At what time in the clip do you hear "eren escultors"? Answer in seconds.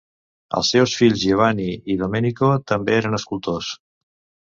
3.03-3.69